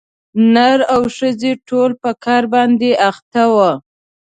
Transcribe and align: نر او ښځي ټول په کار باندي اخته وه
نر 0.53 0.79
او 0.93 1.01
ښځي 1.17 1.51
ټول 1.67 1.91
په 2.01 2.09
کار 2.23 2.43
باندي 2.53 2.91
اخته 3.09 3.43
وه 3.53 3.71